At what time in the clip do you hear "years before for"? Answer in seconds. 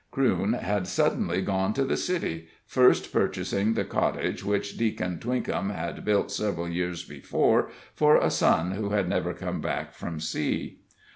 6.67-8.17